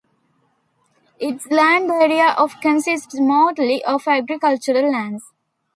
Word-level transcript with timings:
Its 1.19 1.45
land 1.51 1.91
area 1.91 2.29
of 2.29 2.59
consists 2.59 3.19
mostly 3.19 3.83
of 3.85 4.07
agricultural 4.07 4.91
lands. 4.91 5.25